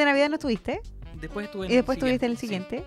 [0.00, 0.80] de Navidad no estuviste.
[1.20, 2.84] Después estuve en Y después el estuviste en el siguiente.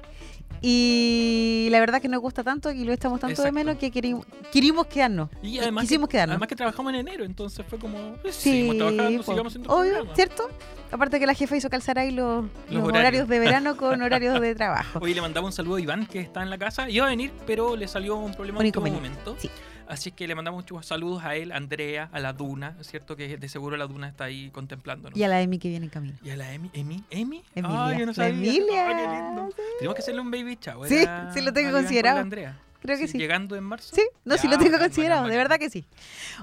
[0.65, 4.25] Y la verdad que nos gusta tanto y lo estamos tanto de menos que querimos,
[4.51, 5.29] querimos quedarnos.
[5.41, 6.35] Y además Quisimos que, quedarnos.
[6.35, 9.31] además que trabajamos en enero, entonces fue como, pues, Sí, seguimos trabajando, po.
[9.31, 10.15] sigamos haciendo obvio, programa.
[10.15, 10.43] ¿cierto?
[10.89, 12.93] Aparte que la jefa hizo calzar ahí los, los horarios.
[12.93, 13.27] horarios.
[13.27, 14.99] de verano con horarios de trabajo.
[15.01, 16.89] Hoy le mandamos un saludo a Iván, que está en la casa.
[16.89, 19.41] Iba a venir, pero le salió un problema Un en último inconveniente, momento.
[19.41, 19.49] sí.
[19.93, 22.75] Así que le mandamos muchos saludos a él, a Andrea, a la Duna.
[22.81, 25.17] Cierto que de seguro la Duna está ahí contemplándonos.
[25.17, 26.17] Y a la Emi que viene en camino.
[26.23, 26.69] Y a la Emi.
[26.73, 27.03] ¿Emi?
[27.09, 27.43] ¿Emi?
[27.55, 27.85] Emilia.
[27.85, 28.33] Ay, yo no sabía.
[28.33, 28.87] Emilia.
[28.87, 29.55] Ay, qué lindo.
[29.77, 30.89] Tenemos que hacerle un baby shower.
[30.89, 32.19] Sí, sí lo tengo con considerado.
[32.19, 32.57] Andrea.
[32.83, 33.17] Creo que sí.
[33.17, 33.95] Llegando en marzo.
[33.95, 35.85] Sí, no, sí lo tengo considerado, de verdad que sí.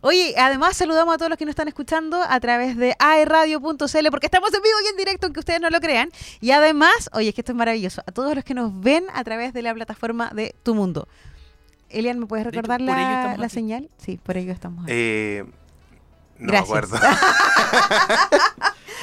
[0.00, 4.26] Oye, además saludamos a todos los que nos están escuchando a través de aerradio.cl porque
[4.26, 6.08] estamos en vivo y en directo, aunque ustedes no lo crean.
[6.40, 9.22] Y además, oye, es que esto es maravilloso, a todos los que nos ven a
[9.22, 11.08] través de la plataforma de Tu Mundo.
[11.90, 13.90] Elian, ¿me puedes hecho, recordar la, señal?
[13.98, 14.92] Sí, por ello estamos aquí.
[14.94, 15.44] Eh,
[16.38, 16.70] no Gracias.
[16.70, 16.98] me acuerdo.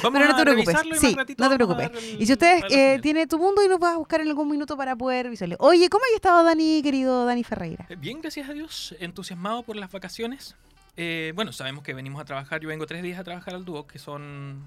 [0.02, 1.00] Vamos Pero no a te preocupes.
[1.00, 1.90] Sí, no te preocupes.
[1.92, 4.48] el- Y si ustedes eh, tiene tu mundo y nos vas a buscar en algún
[4.48, 5.58] minuto para poder visualizar.
[5.60, 7.86] Oye, ¿cómo ha estado Dani, querido Dani Ferreira?
[7.88, 10.54] Eh, Bien, gracias a Dios, entusiasmado por las vacaciones.
[10.96, 13.86] Eh, bueno, sabemos que venimos a trabajar, yo vengo tres días a trabajar al dúo,
[13.88, 14.62] que son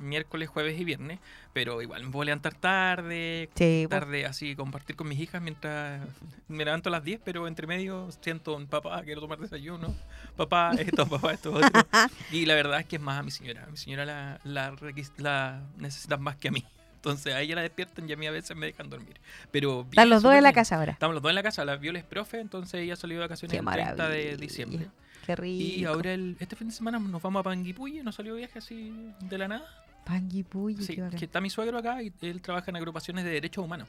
[0.00, 1.18] miércoles, jueves y viernes,
[1.52, 3.90] pero igual me voy a levantar tarde, Sí, po.
[3.90, 6.00] tarde así, compartir con mis hijas mientras
[6.48, 9.94] me levanto a las 10, pero entre medio siento, papá, quiero tomar desayuno,
[10.36, 11.68] papá, esto, papá, esto, otro.
[12.32, 14.74] Y la verdad es que es más a mi señora, mi señora la, la,
[15.18, 16.64] la necesitan más que a mí.
[16.96, 19.18] Entonces a ella la despiertan y a mí a veces me dejan dormir.
[19.50, 20.92] Pero bien, Están los dos en la casa ahora.
[20.92, 23.52] Estamos los dos en la casa, la Viola es profe, entonces ella salió de vacaciones
[23.52, 24.86] Qué el 30 de diciembre.
[25.24, 25.78] Qué rico.
[25.80, 28.92] Y ahora el, este fin de semana nos vamos a Panguipulli, nos salió viaje así
[29.20, 29.64] de la nada.
[30.10, 33.88] Panguipulli, Sí, que está mi suegro acá y él trabaja en agrupaciones de derechos humanos.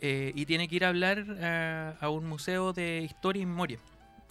[0.00, 3.78] Eh, y tiene que ir a hablar a, a un museo de historia y memoria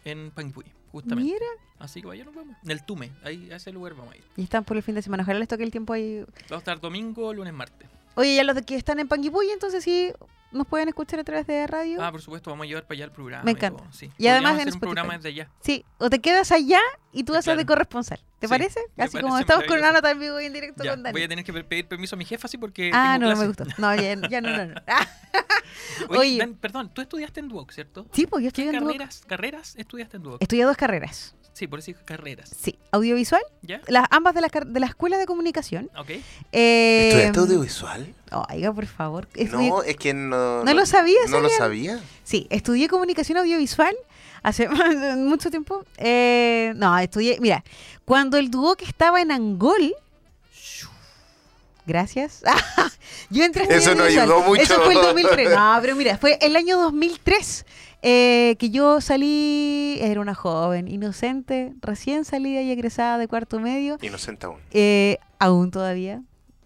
[0.05, 1.33] en Panguipulli, justamente.
[1.33, 1.45] Mira,
[1.79, 2.55] Así que vaya, nos vemos.
[2.63, 4.23] En el Tume, ahí a ese lugar vamos a ir.
[4.37, 5.23] y están por el fin de semana.
[5.23, 6.19] Ojalá les toque el tiempo ahí.
[6.19, 7.87] Vamos a estar domingo, lunes, martes.
[8.15, 10.11] Oye, ya los de que están en Panguipulli, entonces sí
[10.51, 12.01] nos pueden escuchar a través de radio.
[12.03, 13.43] Ah, por supuesto, vamos a llevar para allá el programa.
[13.43, 13.83] Me y encanta.
[13.83, 14.11] todo, sí.
[14.17, 15.49] Y además Podríamos en hacer un programa desde allá.
[15.61, 16.79] Sí, o te quedas allá
[17.11, 17.67] y tú haces de claro.
[17.67, 18.19] corresponsal.
[18.39, 18.79] ¿Te Sí, parece?
[18.97, 21.11] Así como estamos con una nota en vivo y en directo Ya, con Dani.
[21.13, 22.91] voy a tener que pe- pedir permiso a mi jefa, sí, porque.
[22.93, 23.65] Ah, tengo no, no me gustó.
[23.77, 24.75] No, ya, ya no, no, no.
[26.09, 26.37] Oye, Oye.
[26.37, 28.05] Dan, perdón, tú estudiaste en Duoc, ¿cierto?
[28.13, 28.93] sí, pues yo ¿Qué estoy en Duoc.
[28.93, 30.41] carreras, carreras estudiaste en Duoc?
[30.41, 31.33] Estudié dos carreras.
[31.53, 32.51] Sí, por eso carreras.
[32.55, 33.81] Sí, audiovisual, ¿Ya?
[33.87, 35.89] las, ambas de la, de la escuela de comunicación.
[35.97, 36.11] Ok.
[36.51, 38.13] Eh, ¿Estudiaste audiovisual?
[38.51, 39.27] Oiga, por favor.
[39.33, 40.63] estudié- No, es que no.
[40.63, 41.99] ¿No lo sabías, No lo sabía.
[42.23, 43.95] Sí, estudié comunicación audiovisual
[44.43, 44.67] hace
[45.17, 45.83] mucho tiempo.
[45.97, 47.63] Eh, no, estudié, mira,
[48.05, 49.95] cuando el Duoc estaba en Angol,
[51.87, 52.43] gracias.
[53.31, 54.61] Yo entré estudiar Eso no ayudó mucho.
[54.61, 55.49] Eso fue el 2003.
[55.49, 57.65] No, pero mira, fue el año 2003
[58.03, 63.97] eh, que yo salí, era una joven, inocente, recién salida y egresada de cuarto medio,
[64.01, 64.59] Inocente aún.
[64.71, 66.21] eh, aún todavía.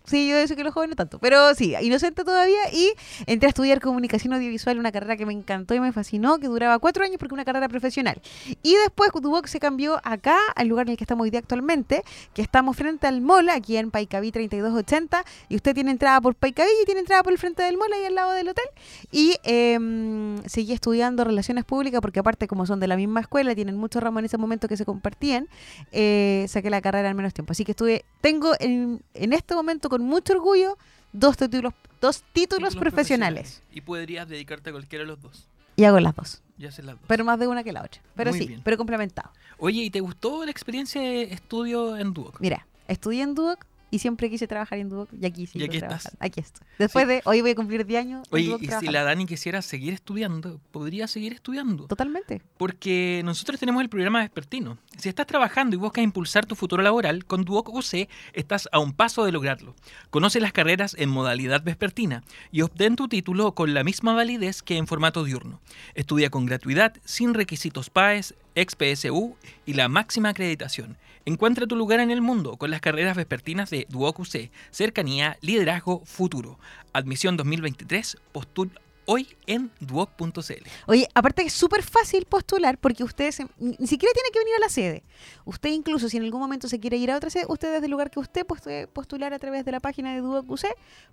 [0.05, 2.91] Sí, yo sé que los jóvenes tanto, pero sí, inocente todavía y
[3.27, 6.79] entré a estudiar comunicación audiovisual, una carrera que me encantó y me fascinó, que duraba
[6.79, 8.19] cuatro años porque una carrera profesional.
[8.63, 12.03] Y después Duoc se cambió acá, al lugar en el que estamos hoy día actualmente,
[12.33, 16.71] que estamos frente al mall, aquí en Paicaví 3280, y usted tiene entrada por Paicaví
[16.81, 18.65] y tiene entrada por el frente del mall, ahí al lado del hotel.
[19.11, 23.77] Y em, seguí estudiando relaciones públicas porque aparte como son de la misma escuela, tienen
[23.77, 25.47] muchos ramos en ese momento que se compartían,
[25.91, 27.51] eh, saqué la carrera en menos tiempo.
[27.51, 30.77] Así que estuve, tengo en, en este momento con mucho orgullo
[31.11, 33.61] dos títulos, dos títulos, profesionales.
[33.73, 35.49] Y podrías dedicarte a cualquiera de los dos.
[35.75, 38.01] Y hago las dos, las pero más de una que la otra.
[38.15, 38.61] Pero Muy sí, bien.
[38.63, 39.31] pero complementado.
[39.57, 42.39] Oye, ¿y te gustó la experiencia de estudio en Duoc?
[42.39, 45.89] Mira, estudié en Duoc y siempre quise trabajar en Duoc y aquí sigo aquí estás.
[45.89, 46.17] trabajando.
[46.21, 46.65] Aquí estoy.
[46.79, 49.61] Después de, hoy voy a cumplir 10 años Oye, Duoc y si la Dani quisiera
[49.61, 51.87] seguir estudiando, podría seguir estudiando.
[51.87, 52.41] Totalmente.
[52.57, 54.77] Porque nosotros tenemos el programa Despertino.
[54.97, 58.93] Si estás trabajando y buscas impulsar tu futuro laboral, con Duoc UC estás a un
[58.93, 59.75] paso de lograrlo.
[60.09, 64.77] Conoce las carreras en modalidad vespertina y obtén tu título con la misma validez que
[64.77, 65.59] en formato diurno.
[65.95, 69.35] Estudia con gratuidad, sin requisitos PAES, ex-PSU
[69.65, 70.97] y la máxima acreditación.
[71.25, 76.03] Encuentra tu lugar en el mundo con las carreras vespertinas de Duoc UC, Cercanía, Liderazgo,
[76.05, 76.59] Futuro.
[76.93, 78.71] Admisión 2023, postul
[79.05, 80.67] hoy en duoc.cl.
[80.87, 84.55] Oye, aparte que es súper fácil postular porque usted se- ni siquiera tiene que venir
[84.55, 85.03] a la sede.
[85.45, 87.91] Usted incluso si en algún momento se quiere ir a otra sede, usted desde el
[87.91, 90.65] lugar que usted puede postular a través de la página de Duoc UC,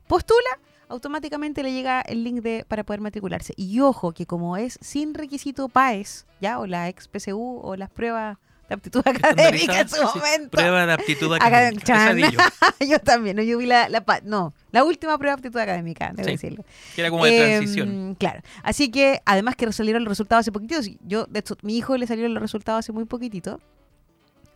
[0.06, 0.58] postula,
[0.88, 3.52] automáticamente le llega el link de para poder matricularse.
[3.56, 7.90] Y ojo que como es sin requisito PAES, ya o la ex PSU o las
[7.90, 10.50] pruebas de aptitud académica en su Sí, momento.
[10.50, 12.52] Prueba de aptitud Académica.
[12.80, 13.42] yo, también, ¿no?
[13.42, 16.32] yo vi la, la pa- no, la última prueba de aptitud académica, debo Sí.
[16.32, 16.64] decirlo.
[16.94, 18.16] que era como de Em, transición.
[18.18, 18.40] Claro.
[18.62, 21.96] Así que, además que salieron los resultados hace poquitito, si- yo, de hecho, mi hijo
[21.96, 23.60] le salieron los resultados hace muy poquitito.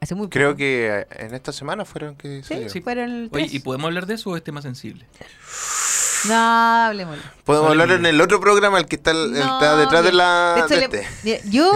[0.00, 0.58] Hace muy Creo poco.
[0.58, 2.70] que eh, en esta semana fueron que Sí, salieron.
[2.72, 2.80] Sí.
[2.80, 3.54] fueron el Oye, 3.
[3.54, 5.06] ¿y podemos hablar de eso o es tema sensible?
[6.28, 7.18] No, hablemos.
[7.44, 10.54] Podemos hablar en el otro programa, el que está, el- No, está detrás de la.
[10.56, 11.08] De hecho, de le- este.
[11.24, 11.72] mira, yo,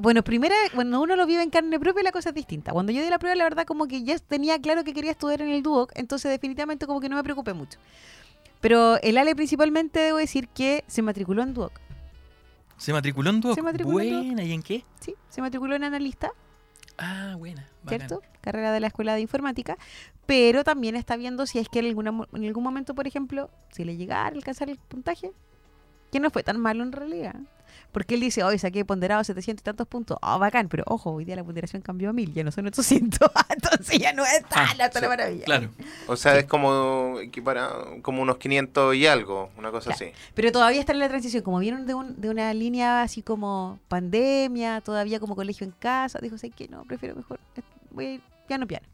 [0.00, 2.72] bueno, primera, cuando uno lo vive en carne propia, la cosa es distinta.
[2.72, 5.42] Cuando yo di la prueba, la verdad, como que ya tenía claro que quería estudiar
[5.42, 7.78] en el Duoc, entonces definitivamente como que no me preocupé mucho.
[8.60, 11.72] Pero el Ale principalmente debo decir que se matriculó en Duoc.
[12.78, 13.54] ¿Se matriculó en Duoc?
[13.54, 14.24] Se matriculó en Duoc.
[14.24, 14.84] Buena, ¿y en qué?
[15.00, 16.32] Sí, se matriculó en analista,
[16.96, 17.66] Ah, buena.
[17.82, 18.08] bacán.
[18.08, 18.22] ¿cierto?
[18.40, 19.76] Carrera de la Escuela de Informática.
[20.26, 23.84] Pero también está viendo si es que en, alguna en algún momento, por ejemplo, si
[23.84, 25.32] le llegara a alcanzar el puntaje,
[26.12, 27.36] que no fue tan malo en realidad.
[27.92, 30.16] Porque él dice, hoy saqué ponderado 700 y tantos puntos.
[30.22, 33.30] Ah, bacán, pero ojo, hoy día la ponderación cambió a 1000, ya no son 800.
[33.50, 35.44] Entonces ya no es tan Ah, la sí, maravilla.
[35.44, 35.70] Claro.
[36.06, 40.04] O sea, es como equipara- como unos 500 y algo, una cosa Claro.
[40.12, 40.12] así.
[40.34, 41.42] Pero todavía está en la transición.
[41.42, 46.18] Como vieron de, un- de una línea así como pandemia, todavía como colegio en casa,
[46.22, 48.86] dijo, sé que no, prefiero mejor, eh, voy a ir piano piano.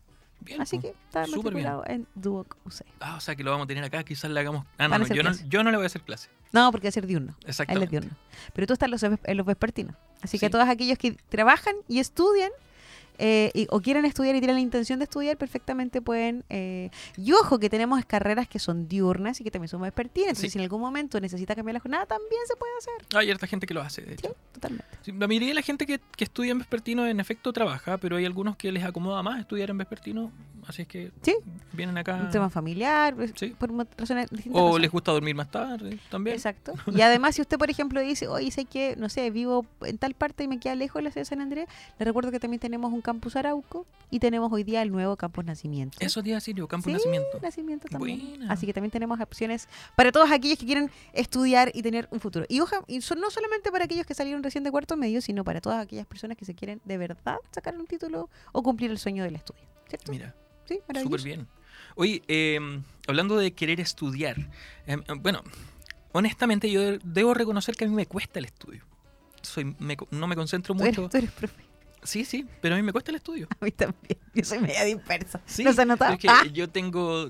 [0.47, 1.69] Bien, Así que está Súper bien.
[1.87, 2.83] en Duoc UC.
[3.01, 4.65] Ah, o sea que lo vamos a tener acá, quizás le hagamos...
[4.79, 6.31] Ah, no, a no, yo no, yo no le voy a hacer clase.
[6.53, 7.33] No, porque va a ser diurno.
[7.33, 7.91] Él es Exactamente.
[7.91, 8.17] diurno.
[8.55, 9.95] Pero tú estás en los, en los vespertinos.
[10.23, 10.51] Así que Sí.
[10.51, 12.51] todos aquellos que trabajan y estudian
[13.19, 16.45] eh, y- o quieren estudiar y tienen la intención de estudiar, perfectamente pueden.
[16.49, 20.29] eh, y ojo, que tenemos carreras que son diurnas y que también son vespertinas.
[20.31, 20.55] Entonces, Sí.
[20.55, 23.19] si en algún momento necesita cambiar la jornada, también se puede hacer.
[23.19, 24.37] Hay harta gente que lo hace, de Sí, hecho.
[24.53, 24.87] totalmente.
[25.03, 28.17] Sí, la mayoría de la gente que, que estudia en vespertino en efecto trabaja, pero
[28.17, 30.31] hay algunos que les acomoda más estudiar en vespertino,
[30.67, 31.35] así es que Sí.
[31.73, 32.15] vienen acá.
[32.17, 33.55] Un tema familiar, pues, Sí.
[33.59, 34.61] por razones distintas.
[34.61, 34.83] O razones.
[34.83, 36.37] les gusta dormir más tarde también.
[36.37, 36.73] Exacto.
[37.01, 40.15] Y además, si usted, por ejemplo, dice, oye, sé que, no sé, vivo en tal
[40.15, 41.67] parte y me queda lejos de la ciudad de San Andrés,
[41.99, 45.45] le recuerdo que también tenemos un campus Arauco y tenemos hoy día el nuevo campus
[45.45, 45.97] Nacimiento.
[46.01, 47.39] Eso te iba a decir yo, Campo Sí, Nacimiento.
[47.43, 48.21] Nacimiento también.
[48.39, 48.53] Buena.
[48.53, 52.47] Así que también tenemos opciones para todos aquellos que quieren estudiar y tener un futuro.
[52.49, 55.45] Y, oja, y son no solamente para aquellos que salieron recién de cuarto medio, sino
[55.45, 58.99] para todas aquellas personas que se quieren de verdad sacar un título o cumplir el
[58.99, 59.63] sueño del estudio.
[59.89, 60.11] ¿Cierto?
[60.13, 60.35] Mira,
[60.69, 61.19] Sí, maravilloso.
[61.19, 61.47] súper bien.
[61.95, 62.59] Oye, eh,
[63.07, 64.37] hablando de querer estudiar,
[64.87, 65.43] eh, bueno,
[66.13, 68.85] honestamente yo de- debo reconocer que a mí me cuesta el estudio.
[69.43, 71.09] Soy, me no me concentro Tú eres, mucho.
[71.11, 71.63] tú eres profe.
[72.03, 73.49] Sí, sí, pero a mí me cuesta el estudio.
[73.61, 74.19] A mí también.
[74.35, 75.41] Yo soy media dispersa.
[75.47, 76.13] Sí, ¿No se ha notado?
[76.13, 77.29] es que Ah, yo tengo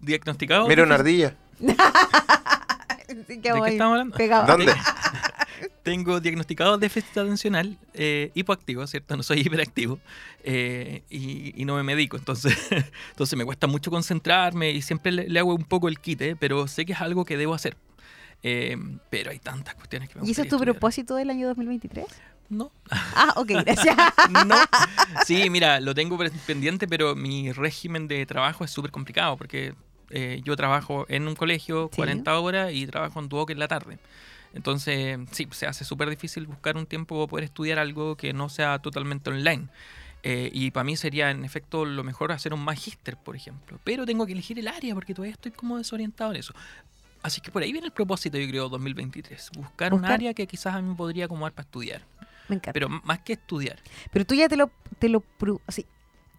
[0.00, 0.66] diagnosticado.
[0.68, 1.34] Mira una ardilla.
[3.08, 4.16] sí, ¿De qué estamos hablando?
[4.16, 4.46] pegados.
[4.48, 4.72] ¿Dónde?
[5.82, 9.16] Tengo diagnosticado déficit atencional eh, hipoactivo, ¿cierto?
[9.16, 9.98] No soy hiperactivo
[10.44, 12.56] eh, y, y no me medico, entonces,
[13.10, 16.66] entonces me cuesta mucho concentrarme y siempre le, le hago un poco el quite, pero
[16.68, 17.76] sé que es algo que debo hacer.
[18.44, 18.76] Eh,
[19.10, 20.74] pero hay tantas cuestiones que me ¿Y ese es tu estudiar.
[20.74, 22.06] propósito del año 2023?
[22.50, 23.96] No, Ah, ok, gracias.
[24.46, 24.54] no.
[25.26, 26.16] Sí, mira, lo tengo
[26.46, 29.74] pendiente, pero mi régimen de trabajo es súper complicado porque
[30.10, 31.96] eh, yo trabajo en un colegio Sí.
[31.96, 33.98] 40 horas y trabajo en Duoc en la tarde.
[34.54, 38.48] Entonces, sí, se hace súper difícil buscar un tiempo para poder estudiar algo que no
[38.48, 39.68] sea totalmente online.
[40.24, 43.78] Eh, y para mí sería, en efecto, lo mejor hacer un magíster, por ejemplo.
[43.84, 46.54] Pero tengo que elegir el área porque todavía estoy como desorientado en eso.
[47.22, 49.50] Así que por ahí viene el propósito, yo creo, 2023.
[49.56, 52.02] Buscar, un Buscar- área que quizás a mí me podría acomodar para estudiar.
[52.48, 52.72] Me encanta.
[52.72, 53.78] Pero, Pero más que estudiar.
[54.26, 55.22] tú ya te lo, te lo
[55.66, 55.84] así,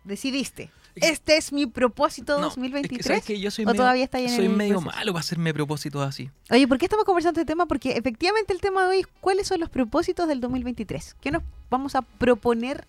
[0.03, 0.71] decidiste.
[0.95, 3.06] Es que- Este es mi propósito No, es que, 2023.
[3.06, 3.39] ¿sabes qué?
[3.39, 6.30] Yo soy ¿O medio, todavía está en soy medio malo para hacerme propósitos así.
[6.50, 7.65] Oye, ¿por qué estamos conversando este tema?
[7.68, 11.15] Porque efectivamente el tema de hoy es cuáles son los propósitos del 2023.
[11.21, 12.86] ¿Qué nos vamos a proponer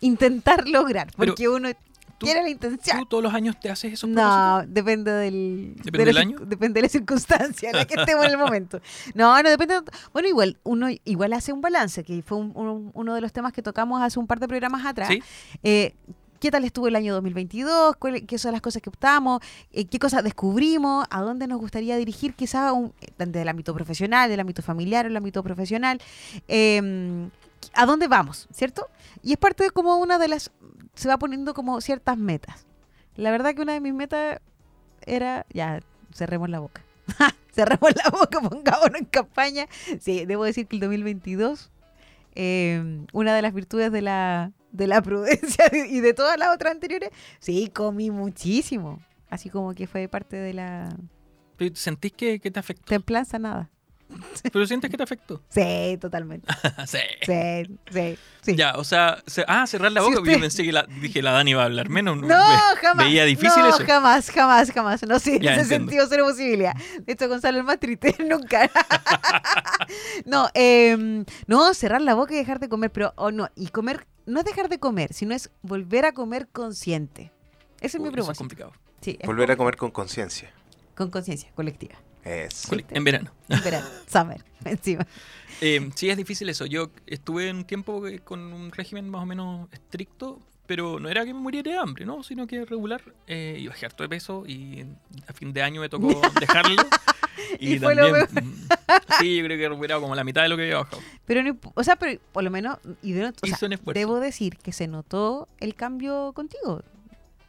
[0.00, 1.08] intentar lograr?
[1.16, 1.68] Pero, Porque uno
[2.18, 2.98] ¿Tú, tiene la intención.
[3.00, 4.74] tú todos los años te haces esos No, propósitos?
[4.74, 6.38] depende del, ¿Depende de del año?
[6.40, 8.80] Depende de la circunstancia en la que estemos en el momento.
[9.14, 9.80] No, no depende.
[10.12, 13.52] Bueno, igual uno igual hace un balance, que fue un- un- uno de los temas
[13.52, 15.08] que tocamos hace un par de programas atrás.
[15.08, 15.20] ¿Sí?
[15.64, 15.94] Eh,
[16.42, 17.94] ¿Qué tal estuvo el año 2022?
[17.98, 19.40] ¿Cuál- ¿Qué son las cosas que optamos?
[19.70, 21.06] Eh, ¿Qué cosas descubrimos?
[21.08, 25.06] ¿A dónde nos gustaría dirigir quizá un, eh, desde el ámbito profesional, del ámbito familiar,
[25.06, 26.00] el ámbito profesional?
[26.48, 27.28] Eh,
[27.74, 28.48] ¿A dónde vamos?
[28.52, 28.88] ¿Cierto?
[29.22, 30.50] Y es parte de como una de las...
[30.94, 32.66] Se va poniendo como ciertas metas.
[33.14, 34.40] La verdad que una de mis metas
[35.06, 35.46] era...
[35.54, 35.78] Ya,
[36.12, 36.82] cerremos la boca.
[37.54, 39.68] cerremos la boca, pongámonos en campaña.
[40.00, 41.70] Sí, debo decir que el 2022
[42.34, 46.72] eh, una de las virtudes de la, de la prudencia y de todas las otras
[46.72, 49.00] anteriores, sí, comí muchísimo.
[49.30, 50.88] Así como que fue parte de la
[51.74, 52.84] ¿Sentís que, que te afectó?
[52.86, 53.70] templanza, nada.
[54.52, 55.42] ¿Pero sientes que te afectó?
[55.48, 56.46] Sí, totalmente.
[56.86, 56.98] sí.
[57.22, 58.56] Sí, sí, sí.
[58.56, 60.18] Ya, o sea, se- ah, cerrar la boca.
[60.20, 62.16] usted- Yo pensé que la, dije, la Dani iba a hablar menos.
[62.18, 62.36] No,
[62.80, 63.06] jamás.
[63.06, 63.84] Veía difícil no, eso.
[63.86, 65.02] jamás, jamás, jamás.
[65.06, 65.68] No sé, en ese entiendo.
[65.90, 66.74] sentido, cero posibilidad.
[67.06, 68.70] De hecho, Gonzalo el más triste, nunca.
[70.26, 74.06] no, em, no, cerrar la boca y dejar de comer, pero, o no, y comer,
[74.26, 77.32] no es dejar de comer, sino es volver a comer consciente.
[77.80, 78.38] Ese es Uy, mi eso es propósito.
[78.38, 78.72] complicado.
[79.00, 80.52] Sí, es Volver a comer con conciencia.
[80.94, 81.96] con conciencia colectiva.
[82.24, 82.66] Es.
[82.68, 83.30] Coli- En verano.
[83.48, 85.06] En verano, summer, encima.
[85.60, 86.66] Eh, sí, es difícil eso.
[86.66, 91.24] Yo estuve un tiempo eh, con un régimen más o menos estricto, pero no era
[91.24, 92.22] que me muriera de hambre, ¿no?
[92.22, 93.02] Sino que regular.
[93.26, 94.84] Eh, y bajé harto de peso y
[95.26, 96.08] a fin de año me tocó
[96.40, 96.82] dejarlo.
[97.58, 98.28] Y fue lo peor.
[98.42, 98.54] mm,
[99.20, 101.02] sí, yo creo que he recuperado como la mitad de lo que había bajado.
[101.26, 103.98] Pero, no o sea, pero por lo menos, y de- o sea, Hizo un esfuerzo.
[103.98, 106.82] debo decir que se notó el cambio contigo.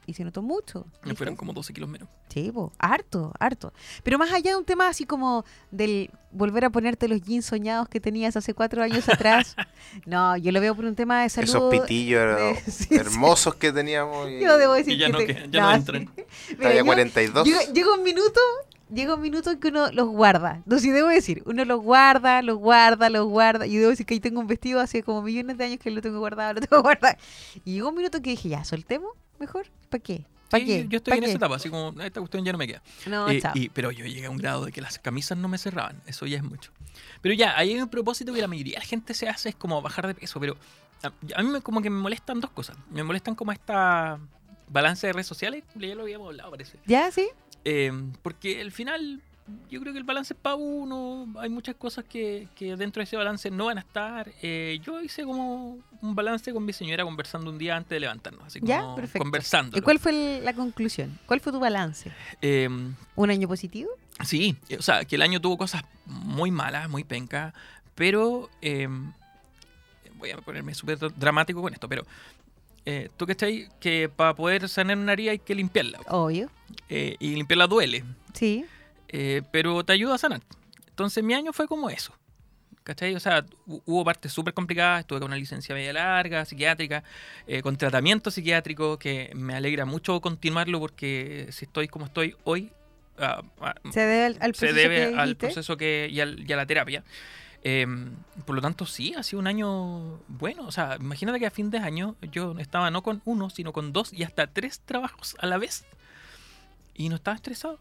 [0.05, 0.85] Y se notó mucho.
[0.85, 1.15] Me ¿viste?
[1.15, 2.09] fueron como 12 kilos menos.
[2.27, 3.71] Sí, po, harto, harto.
[4.03, 7.87] Pero más allá de un tema así como del volver a ponerte los jeans soñados
[7.87, 9.55] que tenías hace cuatro años atrás.
[10.05, 11.47] no, yo lo veo por un tema de salud.
[11.47, 12.95] Esos pitillos de- sí, sí.
[12.95, 14.29] hermosos que teníamos.
[14.29, 16.09] Y, Yo debo decir Y ya que no te- ya no entran.
[16.57, 17.45] Mira, yo- 42.
[17.47, 18.39] Llega, llega un minuto,
[18.91, 20.61] llega un minuto en que uno los guarda.
[20.65, 23.65] No sé, debo decir, uno los guarda, los guarda, los guarda.
[23.67, 26.01] Y debo decir que ahí tengo un vestido hace como millones de años que lo
[26.01, 27.15] tengo guardado, lo tengo guardado.
[27.63, 29.11] Y llegó un minuto que dije, ya, soltemos
[29.43, 29.67] mejor.
[29.89, 30.25] ¿Para qué?
[30.49, 30.87] ¿Para Sí, qué?
[30.87, 31.27] Yo estoy ¿Pa' en qué?
[31.29, 32.81] esa etapa, así como, esta cuestión ya no me queda.
[33.07, 33.51] No, Eh, chao.
[33.55, 36.01] y- pero yo llegué a un grado de que las camisas no me cerraban.
[36.05, 36.71] Eso ya es mucho.
[37.21, 39.81] Pero ya, hay un propósito que la mayoría de la gente se hace es como
[39.81, 40.39] bajar de peso.
[40.39, 40.55] Pero
[41.01, 41.07] a,
[41.39, 42.77] a mí me, como que me molestan dos cosas.
[42.91, 44.19] Me molestan como esta
[44.69, 45.63] balance de redes sociales.
[45.75, 46.77] Ya lo habíamos hablado, parece.
[46.85, 47.09] ¿Ya?
[47.11, 47.27] ¿Sí?
[47.65, 49.21] Eh, porque al final,
[49.69, 51.27] yo creo que el balance es para uno.
[51.39, 54.31] Hay muchas cosas que, que dentro de ese balance no van a estar.
[54.41, 58.43] Eh, yo hice como un balance con mi señora conversando un día antes de levantarnos.
[58.45, 59.19] Así como Ya, perfecto.
[59.19, 59.77] conversando.
[59.77, 61.19] ¿Y cuál fue el- la conclusión?
[61.25, 62.11] ¿Cuál fue tu balance?
[62.41, 62.69] Eh,
[63.15, 63.89] ¿Un año positivo?
[64.23, 67.53] Sí, o sea, que el año tuvo cosas muy malas, muy pencas,
[67.95, 68.87] pero eh,
[70.15, 72.05] voy a ponerme súper dramático con esto, pero
[72.85, 76.49] eh, tú que ahí que para poder sanar una herida hay que limpiarla, Obvio.
[76.89, 78.65] eh, y limpiarla duele, Sí.
[79.13, 80.41] Eh, pero te ayuda a sanar.
[80.89, 82.13] Entonces mi año fue como eso.
[82.83, 83.15] ¿Cachai?
[83.15, 87.01] O sea, hu- hubo partes súper complicadas, estuve con una licencia media larga, psiquiátrica,
[87.47, 92.71] eh, con tratamiento psiquiátrico, que me alegra mucho continuarlo porque si estoy como estoy hoy,
[93.17, 96.43] ah, ah, Se debe al, al se proceso debe que al proceso que y, al-
[96.45, 97.05] y a la terapia.
[97.63, 97.87] Eh,
[98.45, 100.67] por lo tanto, sí, ha sido un año bueno.
[100.67, 103.93] O sea, imagínate que a fin de año yo estaba no con uno, sino con
[103.93, 105.85] dos y hasta tres trabajos a la vez.
[106.93, 107.79] Y no estaba estresado,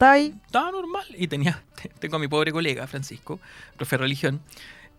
[0.00, 0.34] Estaba ahí.
[0.46, 1.04] estaba normal.
[1.14, 1.62] Y tenía,
[2.00, 3.38] tengo a mi pobre colega, Francisco,
[3.76, 4.40] profe de religión,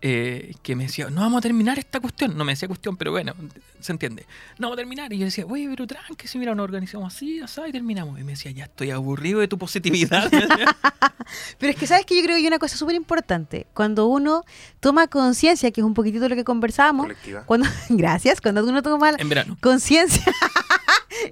[0.00, 2.36] eh, que me decía, no vamos a terminar esta cuestión.
[2.36, 3.34] No me decía cuestión, pero bueno,
[3.80, 4.26] se entiende.
[4.58, 5.12] No vamos a terminar.
[5.12, 8.20] Y yo decía, oye, pero tranqui, si mira, nos organizamos así, así, y terminamos.
[8.20, 10.30] Y me decía, ya estoy aburrido de tu positividad.
[11.58, 13.66] Pero es que sabes que yo creo que hay una cosa súper importante.
[13.74, 14.44] Cuando uno
[14.80, 17.44] toma conciencia, que es un poquitito lo que conversábamos, colectiva.
[17.44, 19.56] cuando, gracias, cuando uno toma en verano.
[19.60, 20.24] conciencia,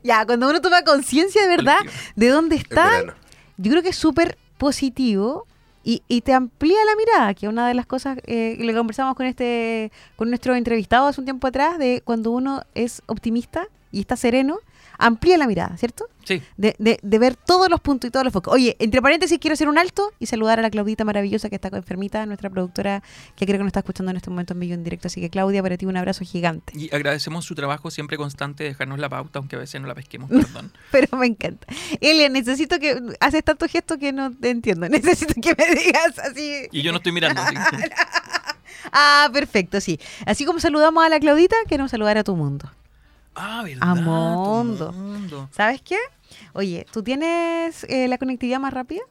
[0.05, 2.13] ya, cuando uno toma conciencia de verdad colectiva.
[2.17, 3.15] de dónde En está, verano.
[3.61, 5.47] Yo creo que es súper positivo
[5.85, 9.15] y, y te amplía la mirada, que una de las cosas eh, que le conversamos
[9.15, 14.01] con este con nuestro entrevistado hace un tiempo atrás, de cuando uno es optimista y
[14.01, 14.59] está sereno,
[15.01, 16.07] amplía la mirada, ¿cierto?
[16.25, 18.53] Sí, De, de, de ver todos los puntos y todos los focos.
[18.55, 21.69] Oye, entre paréntesis, quiero hacer un alto y saludar a la Claudita maravillosa que está
[21.77, 23.03] enfermita, nuestra productora,
[23.37, 25.09] que creo que nos está escuchando en este momento en vivo en directo.
[25.09, 26.73] Así que, Claudia, para ti un abrazo gigante.
[26.77, 29.95] y agradecemos su trabajo siempre constante de dejarnos la pauta, aunque a veces no la
[29.95, 30.73] pesquemos, perdón.
[30.93, 31.67] Pero me encanta.
[32.01, 33.01] Elia, necesito que.
[33.19, 34.89] Haces tanto gesto que no te entiendo.
[34.91, 36.69] Necesito que me digas así.
[36.71, 37.41] Y yo no estoy mirando.
[38.93, 40.01] Ah, perfecto, sí.
[40.27, 42.71] Así como saludamos a la Claudita, queremos saludar a tu mundo.
[43.35, 43.89] Ah, verdad.
[43.91, 44.93] A tu mundo.
[44.93, 45.49] mundo.
[45.53, 45.97] ¿Sabes qué?
[46.53, 49.03] Oye, ¿tú tienes eh, la conectividad más rápida?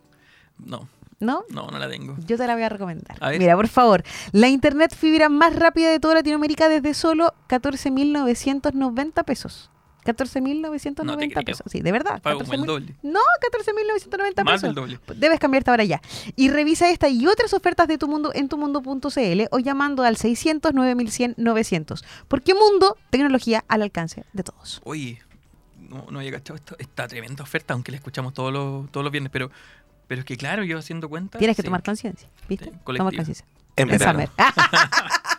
[0.57, 0.87] No,
[1.19, 1.43] ¿No?
[1.49, 2.15] no, no la tengo.
[2.25, 3.17] Yo te la voy a recomendar.
[3.21, 3.31] A.
[3.31, 9.69] Mira, por favor, la internet fibra más rápida de toda Latinoamérica desde solo 14.990 pesos.
[10.05, 11.43] 14.990 No te creo.
[11.43, 11.65] pesos.
[11.71, 12.21] Sí, de verdad.
[12.21, 12.65] Pago como el 14.000.
[12.65, 12.95] doble.
[13.03, 13.19] No,
[13.51, 14.61] 14.990 Más pesos.
[14.63, 14.99] del doble.
[15.15, 16.01] Debes cambiarte ahora ya.
[16.35, 20.73] Y revisa esta y otras ofertas de tu mundo en tumundo.cl o llamando al 600
[20.73, 22.03] 9100 900.
[22.27, 24.81] Porque Mundo, tecnología al alcance de todos.
[24.83, 25.19] Oye,
[25.77, 26.75] no, no había cachado esto.
[26.79, 29.49] Esta tremenda oferta, aunque la escuchamos todos los, todos los viernes, pero,
[30.07, 31.37] pero es que claro, yo haciendo cuenta.
[31.39, 31.67] Tienes que sí.
[31.67, 32.65] tomar conciencia, ¿viste?
[32.65, 33.45] Sí, Toma conciencia.
[33.75, 34.19] En En verano.
[34.19, 34.29] Summer.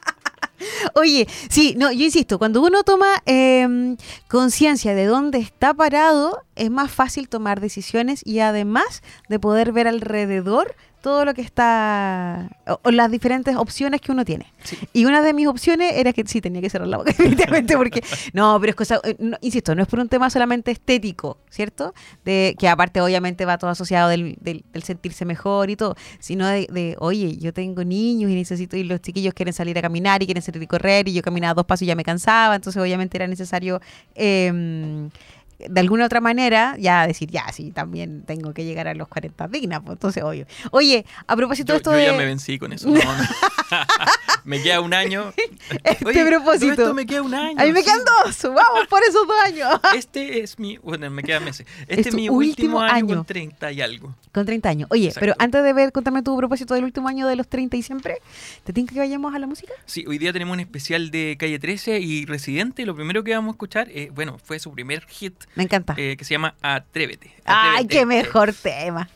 [0.95, 3.97] Oye, sí, no, yo insisto, cuando uno toma eh,
[4.29, 9.89] conciencia de dónde está parado, es más fácil tomar decisiones y además de poder ver
[9.89, 14.53] alrededor todo lo que está, o, o las diferentes opciones que uno tiene.
[14.63, 14.77] Sí.
[14.93, 18.03] Y una de mis opciones era que sí, tenía que cerrar la boca, definitivamente, porque
[18.35, 21.95] no, pero es cosa, eh, no, insisto, no es por un tema solamente estético, ¿cierto?
[22.23, 26.47] De que aparte obviamente va todo asociado del, del- del sentirse mejor y todo, sino
[26.47, 30.23] de, de, oye, yo tengo niños y necesito, y los chiquillos quieren salir a caminar
[30.23, 32.81] y quieren salir a correr, y yo caminaba dos pasos y ya me cansaba, entonces
[32.81, 33.81] obviamente era necesario...
[34.15, 35.11] em,
[35.69, 39.49] de alguna otra manera, ya decir, ya, sí, también tengo que llegar a los 40
[39.49, 39.81] dignas.
[39.81, 40.47] Pues, entonces, obvio.
[40.71, 42.07] Oye, a propósito Yo, de esto yo de...
[42.07, 42.89] ya me vencí con eso.
[42.91, 43.25] no, no.
[44.45, 45.33] me queda un año.
[45.85, 46.73] Este Oye, propósito.
[46.73, 47.61] esto me queda un año.
[47.61, 47.87] A mí me sí.
[47.87, 49.81] quedan dos, vamos por esos dos años.
[49.95, 50.79] Este es mi.
[50.79, 51.67] Bueno, me quedan meses.
[51.87, 53.17] Este Es mi último último, año, año.
[53.17, 54.15] con 30 y algo.
[54.33, 54.89] Con 30 años.
[54.91, 55.21] Oye, Exacto.
[55.21, 58.19] pero antes de ver, contame tu propósito del último año de los 30 y siempre,
[58.65, 59.73] ¿te tinca que vayamos a la música?
[59.87, 62.85] Sí, hoy día tenemos un especial de Calle 13 y Residente.
[62.85, 65.95] Lo primero que vamos a escuchar, eh, bueno, fue su primer hit Me encanta.
[65.97, 67.33] eh, que se llama Atrévete.
[67.45, 69.09] Ay, qué mejor tema.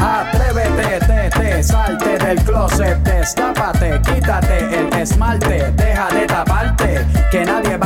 [0.00, 7.76] Atrévete, te, te, salte del closet, destápate, quítate el esmalte, deja de taparte, que nadie
[7.76, 7.85] va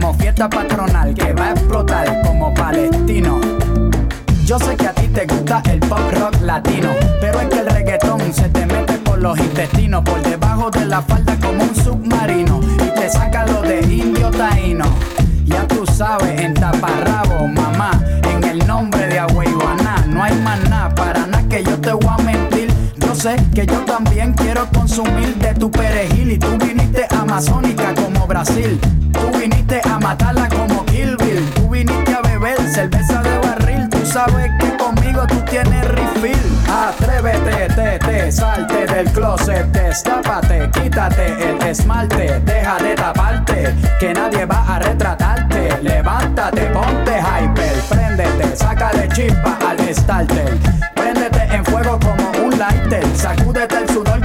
[0.00, 3.40] como fiesta patronal que va a explotar como palestino.
[4.44, 6.90] Yo sé que a ti te gusta el pop rock latino,
[7.20, 11.02] pero es que el reggaetón se te mete por los intestinos, por debajo de la
[11.02, 14.84] falda como un submarino, y te saca lo de indio taíno.
[15.44, 18.00] Ya tú sabes, en taparrabo, mamá,
[18.32, 22.06] en el nombre de Agüeyuaná, no hay más nada, para nada que yo te voy
[22.06, 22.72] a mentir.
[22.98, 26.77] Yo sé que yo también quiero consumir de tu perejil y tú viniste
[27.38, 28.80] amazónica como Brasil.
[29.12, 31.16] Tú viniste a matarla como Kill.
[31.54, 33.88] Tú viniste a beber cerveza de barril.
[33.88, 36.36] Tú sabes que conmigo tú tienes refill.
[36.68, 44.44] Atrévete, te, te, salte del closet, destápate, quítate el esmalte, deja de taparte, que nadie
[44.44, 45.80] va a retratarte.
[45.80, 50.58] Levántate, ponte hyper, préndete, sácale chispa al starter.
[50.96, 54.24] Préndete en fuego como un lighter, sacúdete el sudor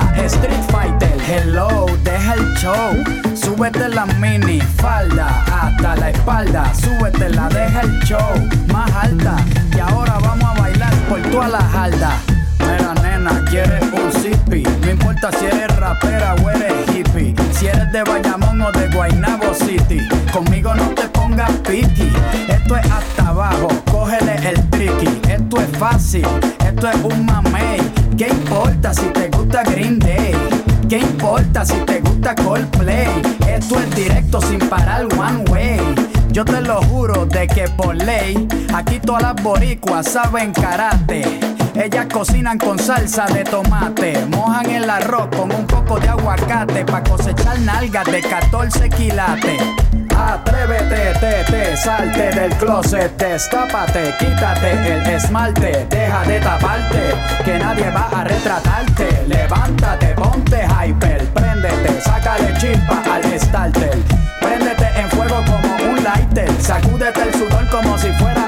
[0.00, 1.10] street fighter.
[1.20, 2.92] Hello, deja el show.
[3.34, 6.72] Súbete la mini falda hasta la espalda.
[6.74, 9.36] Súbete la, deja el show más alta.
[9.74, 12.16] Y ahora vamos a bailar por toda la jarda.
[12.60, 14.62] Mira, nena, quieres un zippy.
[14.62, 17.34] No importa si eres rapera o eres hippie.
[17.52, 20.00] Si eres de Bayamón o de Guaynabo City.
[20.32, 22.10] Conmigo no te pongas piqui.
[22.48, 25.20] Esto es hasta abajo, cógele el tricky.
[25.28, 26.26] Esto es fácil,
[26.66, 27.80] esto es un mamey.
[28.16, 29.21] ¿Qué importa si te
[29.60, 30.32] Green Day?
[30.88, 33.06] ¿Qué importa si te gusta Coldplay?
[33.46, 35.78] Esto es directo sin parar one way.
[36.30, 41.22] Yo te lo juro de que por ley, aquí todas las boricuas saben karate.
[41.74, 47.04] Ellas cocinan con salsa de tomate, mojan el arroz con un poco de aguacate para
[47.04, 49.62] cosechar nalgas de 14 quilates.
[50.22, 57.90] Atrévete, te, te, salte del closet, destápate, quítate el esmalte, deja de taparte, que nadie
[57.90, 59.24] va a retratarte.
[59.26, 63.98] Levántate, ponte hyper, préndete, sácale chispa al starter.
[64.40, 68.41] Préndete en fuego como un lighter, sacúdete el sudor como si fuera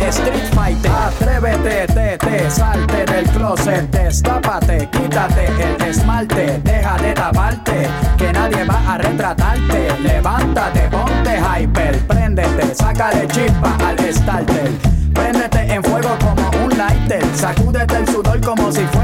[0.00, 0.90] street fighter.
[0.90, 8.64] Atrévete, te, te, salte del closet, destápate, quítate el esmalte, deja de taparte, que nadie
[8.64, 9.88] va a retratarte.
[10.00, 14.70] Levántate, ponte hyper, préndete, sácale chispa al starter.
[15.12, 19.03] Préndete en fuego como un lighter, sacúdete el sudor como si fuera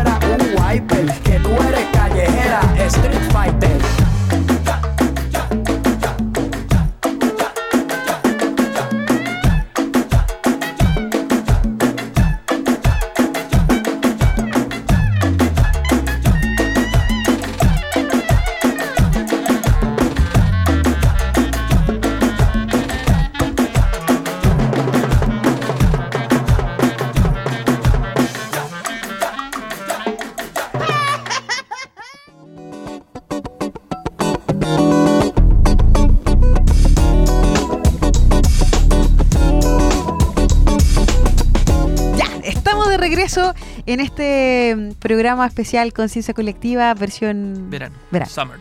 [45.41, 47.97] programa especial Conciencia Colectiva, versión Verano.
[48.11, 48.31] verano.
[48.31, 48.59] Summer.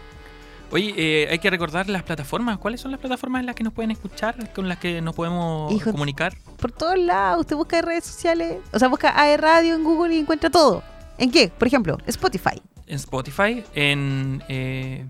[0.71, 2.57] Oye, eh, hay que recordar las plataformas.
[2.59, 4.53] ¿Cuáles son las plataformas en las que nos pueden escuchar?
[4.53, 6.33] Con las que nos podemos Hijo- comunicar.
[6.57, 10.19] Por todos lados, usted busca redes sociales, o sea, busca AE Radio en Google y
[10.19, 10.83] encuentra todo.
[11.17, 11.49] ¿En qué?
[11.49, 12.61] Por ejemplo, Spotify.
[12.87, 14.41] En Spotify, en...
[14.47, 15.05] eh,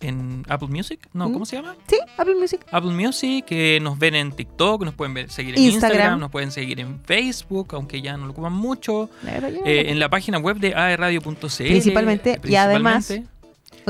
[0.00, 1.00] en Apple Music.
[1.12, 1.32] No, ¿Mm?
[1.32, 1.76] ¿cómo se llama?
[1.88, 2.60] Sí, Apple Music.
[2.72, 5.90] Apple Music, que nos ven en TikTok, nos pueden ver, seguir en Instagram.
[5.92, 6.20] Instagram.
[6.20, 9.10] nos pueden seguir en Facebook, aunque ya no lo ocupan mucho.
[9.22, 11.64] La verdad, yo- Eh, en la página web de aerradio.cl.
[11.68, 13.39] Principalmente, y además, principalmente.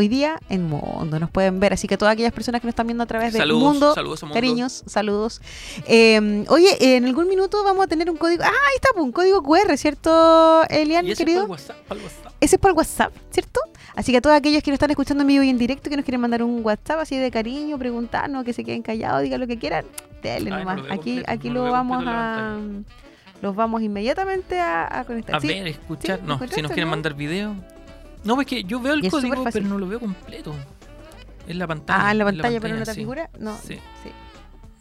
[0.00, 2.86] Hoy día en Mundo nos pueden ver, así que todas aquellas personas que nos están
[2.86, 4.34] viendo a través de Saludos, Mundo, saludos a Mundo.
[4.34, 5.42] cariños, saludos.
[5.86, 8.42] Eh, oye, en algún minuto vamos a tener un código.
[8.42, 11.42] Ah, ahí está, pues, un código QR, ¿cierto, Elian, Y ese querido?
[11.42, 12.32] por WhatsApp, por WhatsApp.
[12.40, 13.60] Ese es por WhatsApp, ¿cierto?
[13.94, 15.96] Así que a todos aquellos que nos están escuchando en vivo y en directo, que
[15.96, 19.46] nos quieren mandar un WhatsApp así de cariño, preguntarnos, que se queden callados, digan lo
[19.46, 19.84] que quieran,
[20.24, 20.78] Ay, no nomás.
[20.78, 22.56] aquí completo, aquí no lo, vamos a...
[23.42, 25.36] Los vamos inmediatamente a, a conectar.
[25.36, 26.18] A Sí, ver, escuchar.
[26.18, 26.90] Sí, no, si ¿encontraste, nos quieren no?
[26.90, 27.54] mandar video.
[28.24, 30.54] No, es que yo veo el código, pero no lo veo completo.
[31.46, 32.06] Es la pantalla.
[32.08, 32.92] Ah, en la es pantalla, pero no sí.
[32.94, 33.30] figura.
[33.38, 33.74] No, Sí.
[34.04, 34.10] sí.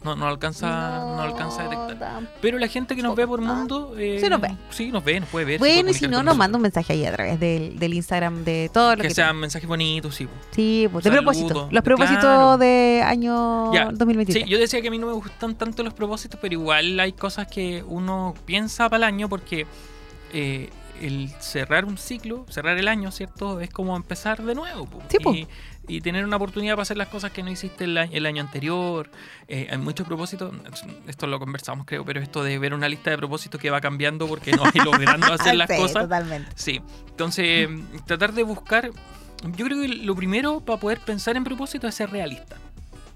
[0.02, 1.99] No, no alcanza, no, alcanza a detectar.
[1.99, 2.38] tampoco.
[2.41, 3.95] Pero la gente que nos ve por mundo.
[3.97, 4.56] eh, sí nos ve.
[4.69, 5.60] Sí, nos ve, nos puede ver.
[5.60, 8.69] Bueno, y si no, nos manda un mensaje ahí a través del, del Instagram de
[8.73, 10.25] todo lo que, Que sean mensajes bonitos, sí.
[10.52, 11.67] Sí, pues, de propósito.
[11.69, 12.58] Los propósitos Claro.
[12.58, 14.45] de año Ya, 2023.
[14.45, 17.12] Sí, yo decía que a mí no me gustan tanto los propósitos, pero igual hay
[17.12, 19.65] cosas que uno piensa para el año porque
[20.32, 20.69] eh,
[21.02, 23.60] el cerrar un ciclo, cerrar el año, ¿cierto?
[23.62, 24.86] Es como empezar de nuevo.
[24.86, 25.02] po.
[25.10, 25.34] Sí, po.
[25.34, 25.48] y,
[25.88, 29.10] y tener una oportunidad para hacer las cosas que no hiciste el, el año anterior.
[29.48, 30.54] Eh, hay muchos propósitos,
[31.08, 34.28] esto lo conversamos creo, pero esto de ver una lista de propósitos que va cambiando
[34.28, 36.04] porque no hay logrando hacer las Sí, cosas.
[36.04, 36.52] Totalmente.
[36.56, 37.68] Sí, entonces
[38.06, 38.92] tratar de buscar,
[39.56, 42.58] yo creo que lo primero para poder pensar en propósito es ser realista,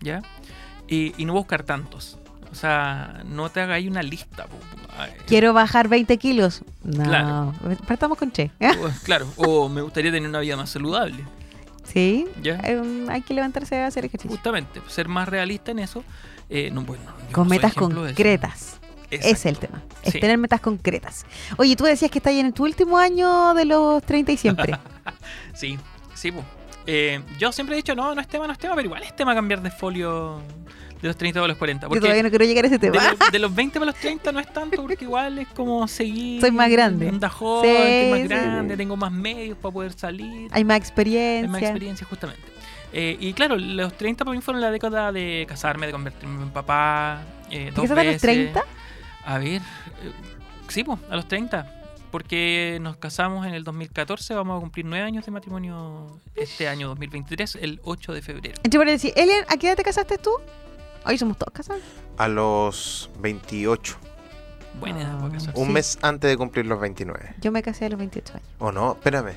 [0.02, 0.22] ¿ya?
[0.88, 2.17] Y, y no buscar tantos.
[2.54, 4.46] O sea, no te ahí una lista.
[4.46, 4.56] po.
[5.26, 6.62] Quiero bajar 20 kilos.
[6.84, 7.04] No.
[7.04, 7.54] Claro.
[7.88, 8.52] Partamos con Che.
[8.62, 11.24] o- claro, o me gustaría tener una vida más saludable,
[11.84, 12.28] Sí.
[12.44, 12.60] ¿ya?
[12.63, 14.36] Eh, hay que levantarse a hacer ejercicio.
[14.36, 16.04] Justamente, ser más realista en eso.
[16.50, 18.78] eh, no, bueno, no Con metas concretas.
[19.10, 19.82] Ese es el tema.
[20.04, 20.20] Es Sí.
[20.20, 21.26] tener metas concretas.
[21.58, 24.78] Oye, tú decías que estás en tu último año de los 30 y siempre.
[25.56, 25.80] Sí,
[26.13, 26.44] sí, po.
[26.86, 29.16] Eh, yo siempre he dicho, no, no es tema, no es tema, pero igual es
[29.16, 30.42] tema cambiar de folio
[31.04, 31.86] de los 30 a los 40.
[31.86, 33.12] Yo Porque todavía no quiero llegar a ese de, tema.
[33.20, 36.39] los, de los 20 para los 30 no es tanto, porque igual es como seguir.
[36.39, 37.10] Soy más grande.
[37.10, 38.78] Anda joven, Sí, estoy más sí, grande, sí.
[38.78, 40.50] tengo más medios para poder salir.
[40.52, 41.50] Hay más Hay experiencia.
[41.52, 42.42] más experiencia, justamente.
[42.94, 46.52] Eh, y claro, los 30 para mí fueron la década de casarme, de convertirme en
[46.52, 47.22] papá.
[47.52, 48.22] Eh, ¿Te casaste a los veces.
[48.22, 48.63] 30?
[49.26, 49.62] A ver, eh,
[50.70, 51.80] sí, pues, a los 30.
[52.12, 56.88] Porque nos casamos en el 2014, vamos a cumplir nueve años de matrimonio este año
[56.89, 58.56] 2023, el 8 de febrero.
[58.63, 60.30] Entonces, por decir, Elian, ¿a qué edad te casaste tú?
[61.06, 61.82] Hoy somos todos casados.
[62.18, 63.96] A los 28.
[64.80, 65.60] Buena edad para casarse.
[65.60, 65.74] Un Sí.
[65.74, 67.36] mes antes de cumplir los 29.
[67.42, 68.48] Yo me casé a los 28 años.
[68.60, 68.94] ¿O no?
[68.94, 69.34] Espérame.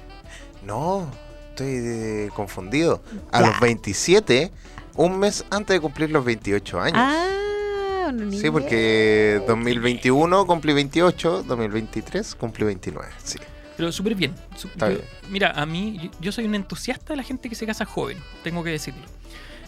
[0.65, 1.11] No,
[1.51, 3.03] estoy eh, confundido.
[3.33, 3.47] A Ya.
[3.49, 4.51] los 27,
[4.95, 6.99] un mes antes de cumplir los 28 años.
[6.99, 8.53] Ah, un Sí, niño.
[8.53, 13.09] porque 2021 cumplí 28, 2023 cumplí 29.
[13.23, 13.39] Sí.
[13.77, 14.35] Pero súper bien.
[14.57, 15.09] Su- Está yo- bien.
[15.29, 18.17] Mira, a mí, yo, yo soy un entusiasta de la gente que se casa joven,
[18.43, 19.03] tengo que decirlo.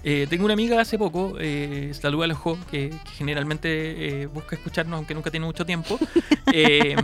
[0.05, 4.27] Eh, tengo una amiga hace poco, eh, saluda a los jo, que, que generalmente eh,
[4.27, 5.99] busca escucharnos, aunque nunca tiene mucho tiempo.
[6.53, 6.97] eh,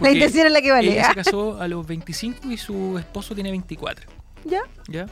[0.00, 0.92] La intención es la que vale.
[0.92, 4.10] Ella se casó a los 25 y su esposo tiene 24.
[4.44, 4.60] ¿Ya?
[4.88, 5.06] ¿Ya?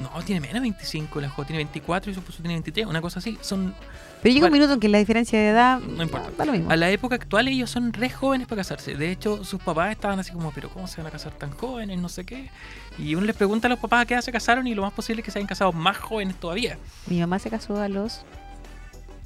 [0.00, 3.18] No, tiene menos 25, la jo tiene 24 y su esposo tiene 23, una cosa
[3.18, 3.36] así.
[3.40, 3.74] Son
[4.22, 6.30] Pero llega un minuto en que la diferencia de edad No importa.
[6.38, 6.70] da lo mismo.
[6.70, 8.94] A la época actual ellos son re jóvenes para casarse.
[8.94, 11.98] De hecho, sus papás estaban así como, pero ¿cómo se van a casar tan jóvenes?
[12.00, 12.48] No sé qué.
[12.96, 14.92] Y uno les pregunta a los papás a qué edad se casaron y lo más
[14.92, 16.78] posible es que se hayan casado más jóvenes todavía.
[17.08, 18.22] Mi mamá se casó a los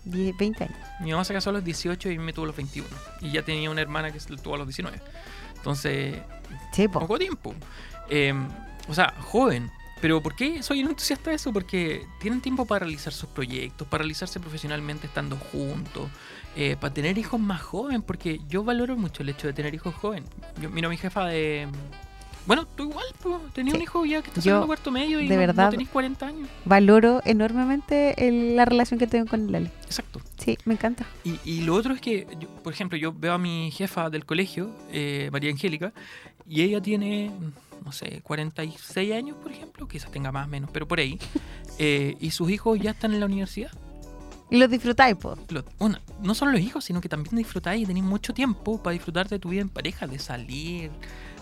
[0.05, 0.77] 10, 20 años.
[1.01, 2.89] Mi mamá se casó a los 18 y me tuvo a los 21.
[3.21, 4.99] Y ya tenía una hermana que se tuvo a los 19.
[5.57, 6.17] Entonces,
[6.73, 7.01] Sí, po.
[7.01, 7.55] poco tiempo.
[8.09, 8.35] Eh,
[8.89, 9.71] o sea, joven.
[10.03, 11.53] Pero ¿por qué soy un entusiasta de eso?
[11.53, 16.11] Porque tienen tiempo para realizar sus proyectos, para realizarse profesionalmente estando juntos,
[16.57, 19.95] eh, para tener hijos más jóvenes, porque yo valoro mucho el hecho de tener hijos
[19.95, 20.29] jóvenes.
[20.61, 21.69] Yo miro a mi jefa de...
[22.45, 23.85] Bueno, tú igual, pues, tenía un Sí.
[23.85, 26.27] hijo ya que está Yo, en cuarto medio y de no, no verdad, tenés 40
[26.27, 26.49] años.
[26.65, 29.71] Valoro enormemente el- la relación que tengo con Lali.
[29.85, 30.21] Exacto.
[30.39, 31.07] Sí, me encanta.
[31.23, 34.27] Y, y lo otro es que, yo, por ejemplo, yo veo a mi jefa del
[34.27, 35.93] colegio, eh, María Angélica,
[36.49, 37.31] y ella tiene,
[37.85, 41.19] no sé, 46 años, por ejemplo, quizás tenga más o menos, pero por ahí,
[41.79, 43.71] eh, y sus hijos ya están en la universidad.
[44.51, 45.17] Y los disfrutáis.
[45.49, 48.93] Lo- bueno, no solo los hijos, sino que también disfrutáis y tenéis mucho tiempo para
[48.93, 50.91] disfrutar de tu vida en pareja, de salir,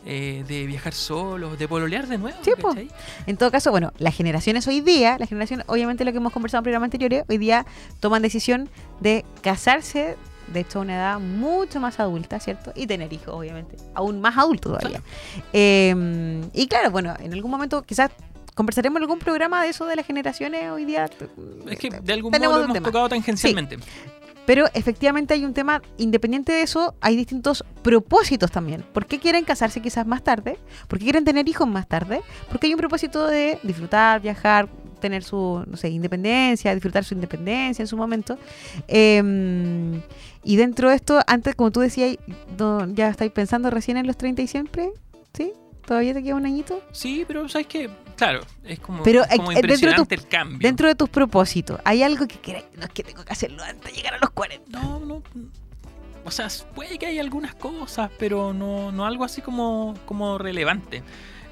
[0.07, 2.39] eh, de viajar solos, de pololear de nuevo.
[2.43, 2.53] Sí.
[2.57, 2.89] ¿cachai?
[3.27, 6.61] En todo caso, bueno, las generaciones hoy día, las generaciones, obviamente lo que hemos conversado
[6.61, 7.67] en programas anteriores, hoy día
[7.99, 8.69] toman decisión
[9.01, 10.17] de casarse,
[10.53, 12.73] de hecho a una edad mucho más adulta, ¿cierto?
[12.75, 15.03] Y tener hijos, obviamente, aún más adulto todavía.
[15.53, 18.11] Eh, y claro, bueno, en algún momento quizás
[18.55, 21.09] conversaremos en algún programa de eso de las generaciones hoy día.
[21.69, 22.87] Es que de algún modo lo hemos tema.
[22.87, 23.79] tocado tangencialmente.
[24.47, 28.85] Pero efectivamente hay un tema, independiente de eso, hay distintos propósitos también.
[28.93, 30.59] ¿Por qué quieren casarse quizás más tarde?
[30.89, 32.23] ¿Por qué quieren tener hijos más tarde?
[32.49, 34.69] Porque hay un propósito de disfrutar, viajar,
[35.01, 38.39] tener su, no sé, independencia, disfrutar su independencia en su momento.
[38.89, 40.01] Eh,
[40.45, 42.17] y dentro de esto, antes, como tú decías,
[42.95, 44.91] ya estáis pensando recién en los 30 y siempre,
[45.35, 45.53] ¿sí?
[45.87, 46.81] ¿Todavía te queda un añito?
[46.93, 50.23] Sí, pero sabes que, claro, es como, Pero, es como eh, dentro de impresionante tu-
[50.23, 50.59] el cambio.
[50.69, 52.65] Dentro de tus propósitos, ¿hay algo que quieras?
[52.77, 54.79] No es que tengo que hacerlo antes de llegar a los 40.
[54.79, 55.23] No, no.
[56.25, 61.03] O sea, puede que haya algunas cosas, pero no, no algo así como, como relevante.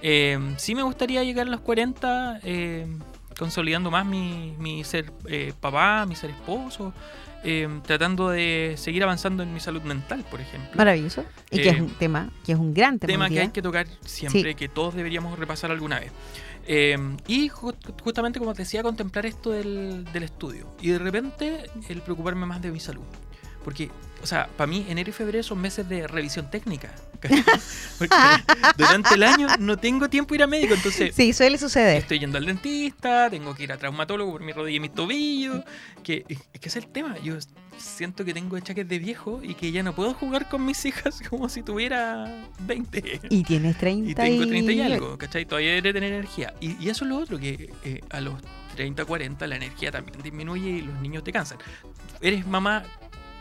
[0.02, 2.86] Eh, sí me gustaría llegar a los 40 eh,
[3.38, 6.92] consolidando más mi, mi ser eh, papá, mi ser esposo,
[7.44, 10.70] eh, tratando de seguir avanzando en mi salud mental, por ejemplo.
[10.74, 11.24] Maravilloso.
[11.50, 13.12] Y que Eh, es un tema, que es un gran tema.
[13.12, 14.54] tema que hay que tocar siempre, Sí.
[14.54, 16.10] que todos deberíamos repasar alguna vez.
[16.66, 20.66] Eh, y ju- justamente, como te decía, contemplar esto del, del estudio.
[20.80, 23.04] Y de repente, el preocuparme más de mi salud.
[23.64, 23.90] Porque,
[24.22, 26.94] o sea, para mí, enero y febrero son meses de revisión técnica.
[27.98, 28.14] Porque
[28.76, 31.96] durante el año no tengo tiempo de ir a médico, entonces Sí, suele suceder.
[31.96, 35.64] estoy yendo al dentista, tengo que ir a traumatólogo por mi rodilla y mis tobillos.
[36.04, 37.18] Que, es que es el tema.
[37.18, 37.34] Yo
[37.76, 41.20] siento que tengo achaques de viejo y que ya no puedo jugar con mis hijas
[41.28, 43.20] como si tuviera 20.
[43.30, 45.44] Y tienes 30 Y tengo 30 y algo, ¿cachai?
[45.44, 46.54] Todavía debería tener energía.
[46.60, 48.34] Y, y eso es lo otro, que eh, a los
[48.76, 51.58] 30, 40 la energía también disminuye y los niños te cansan.
[52.20, 52.84] ¿Eres mamá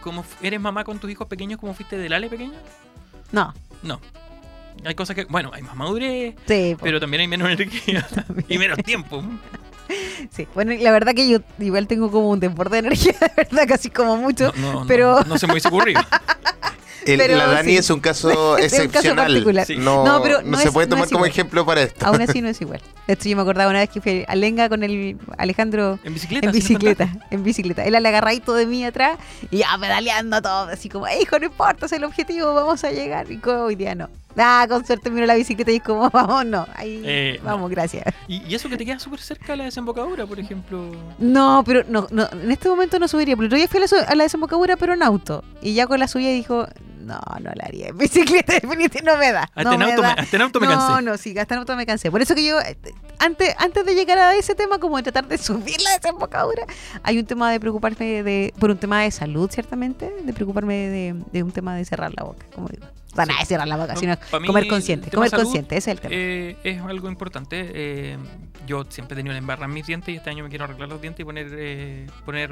[0.08, 2.54] como f- eres mamá con tus hijos pequeños como fuiste del Ale pequeño?
[3.32, 4.00] No, No.
[4.86, 8.08] Hay cosas que, bueno, hay más madurez, sí, pero también hay menos energía
[8.48, 9.24] y menos tiempo.
[10.32, 10.48] sí.
[10.54, 13.90] Bueno, la verdad que yo igual tengo como un desborde de energía, de verdad, casi
[13.90, 14.54] como mucho.
[14.56, 16.00] No, no, no, pero- no, se me hubiese ocurrido.
[17.14, 17.78] El- Pero la Dani sí.
[17.78, 19.66] es un caso Es un caso excepcional.
[19.66, 19.78] Sí.
[19.78, 21.30] No, No, pero no no se puede tomar como igual.
[21.32, 22.06] ejemplo para esto.
[22.06, 22.82] Aún así no es igual.
[23.08, 26.48] Esto yo me acordaba una vez que fui a Lenga con el Alejandro En bicicleta.
[26.48, 27.86] en bicicleta, en bicicleta.
[27.86, 29.18] Él al agarradito de mí atrás
[29.50, 33.32] y ya pedaleando todo, así como, hijo, no importa, es el objetivo, vamos a llegar.
[33.32, 34.10] Y como hoy día no.
[34.38, 36.68] Ah, con suerte miro la bicicleta y es como, vamos, no.
[36.76, 37.50] Ahí, Eh, no.
[37.52, 38.04] vamos, gracias.
[38.28, 40.92] Y, y eso que te queda súper cerca de la desembocadura, por ejemplo.
[41.18, 43.36] No, pero no, no, en este momento no subiría.
[43.36, 45.44] Pero otro día fui a la, a desembocadura, pero en auto.
[45.62, 46.68] Y ya con la subida dijo,
[47.00, 47.88] no, no la haría.
[47.88, 49.44] En bicicleta definitivamente no me da.
[49.56, 50.14] Hasta, no en, auto me, da.
[50.14, 51.02] hasta en auto me no, cansé.
[51.04, 52.12] no, sí, hasta en auto me cansé.
[52.12, 52.78] Por eso que yo, eh,
[53.20, 56.64] antes, antes de llegar a ese tema, como de tratar de subir la desembocadura,
[57.04, 61.16] hay un tema de preocuparme de, por un tema de salud, ciertamente, de preocuparme de,
[61.32, 62.86] de un tema de cerrar la boca, como digo.
[63.26, 65.12] Sea, nada de cerrar la boca, No, sino mí, comer consciente.
[65.12, 66.16] Comer salud, consciente, ese es el tema.
[66.16, 67.72] Eh, es algo importante.
[67.74, 68.18] eh,
[68.66, 70.90] yo siempre he tenido la embarra en mis dientes y este año me quiero arreglar
[70.90, 72.52] los dientes y poner, eh, poner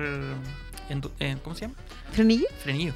[1.19, 1.75] eh, ¿cómo se llama?
[2.12, 2.45] ¿Frenillo?
[2.63, 2.93] Frenillo.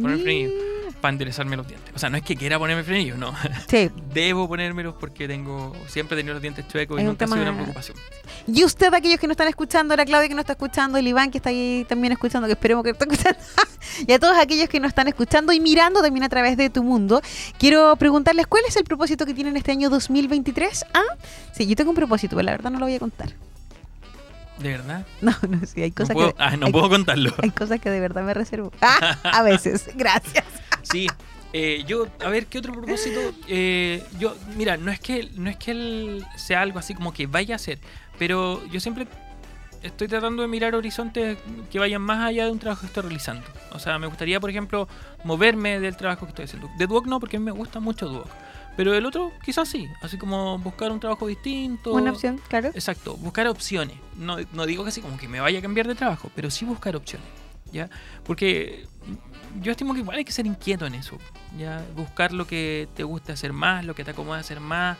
[0.00, 1.90] Poner frenillo para enderezarme los dientes.
[1.94, 3.34] O sea, no es que quiera ponerme frenillo, no.
[3.68, 3.90] Sí.
[4.14, 7.42] Debo ponérmelos porque tengo siempre he tenido los dientes chuecos y Es nunca ha sido
[7.42, 7.96] una preocupación.
[8.46, 11.30] Y usted, aquellos que no están escuchando, la Claudia que no está escuchando, el Iván
[11.30, 13.38] que está ahí también escuchando, que esperemos que esté escuchando,
[14.06, 16.82] y a todos aquellos que no están escuchando y mirando también a través de tu
[16.82, 17.20] mundo,
[17.58, 20.86] quiero preguntarles cuál es el propósito que tienen este año 2023.
[20.94, 21.02] ¿Ah?
[21.52, 23.28] Sí, yo tengo un propósito, pero la verdad no lo voy a contar.
[24.58, 25.06] ¿De verdad?
[25.20, 26.42] No, no, sí, hay No cosas puedo, que...
[26.42, 27.32] ah, no hay, puedo contarlo.
[27.42, 28.72] hay cosas que de verdad me reservo.
[28.80, 30.44] Ah, a veces, gracias.
[30.90, 31.06] Sí,
[31.52, 33.20] eh, yo, a ver, ¿qué otro propósito?
[33.46, 37.26] Eh, yo, mira, no es que no es que él sea algo así como que
[37.26, 37.78] vaya a ser,
[38.18, 39.06] pero yo siempre
[39.82, 41.38] estoy tratando de mirar horizontes
[41.70, 43.46] que vayan más allá de un trabajo que estoy realizando.
[43.72, 44.88] O sea, me gustaría, por ejemplo,
[45.24, 46.68] moverme del trabajo que estoy haciendo.
[46.76, 48.28] De Duoc no, porque a mí me gusta mucho Duoc.
[48.76, 51.92] Pero el otro quizás sí, así como buscar un trabajo distinto.
[51.92, 52.68] Una opción, claro.
[52.68, 53.96] Exacto, buscar opciones.
[54.16, 56.64] No, no digo que así como que me vaya a cambiar de trabajo, pero sí
[56.64, 57.26] buscar opciones.
[57.72, 57.90] ¿Ya?
[58.24, 58.86] Porque
[59.60, 61.16] yo estimo que igual hay que ser inquieto en eso.
[61.58, 61.84] ¿ya?
[61.96, 64.96] Buscar lo que te gusta hacer más, lo que te acomoda hacer más.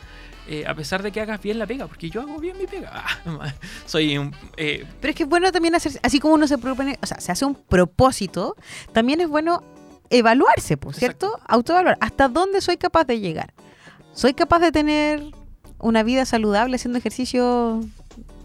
[0.47, 2.91] eh, a pesar de que hagas bien la pega, porque yo hago bien mi pega.
[3.25, 3.53] Ah,
[3.85, 4.33] soy un.
[4.57, 7.19] eh, Pero es que es bueno también hacer, así como uno se propone, o sea,
[7.19, 8.55] se hace un propósito,
[8.93, 9.61] también es bueno
[10.09, 11.39] evaluarse, pues, ¿cierto?
[11.47, 11.97] Autoevaluar.
[12.01, 13.53] ¿Hasta dónde soy capaz de llegar?
[14.13, 15.21] ¿Soy capaz de tener
[15.77, 17.81] una vida saludable haciendo ejercicio?